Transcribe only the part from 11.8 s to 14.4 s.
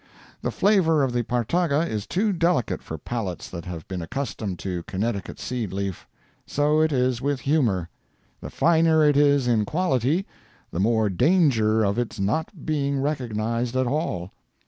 of its not being recognized at all.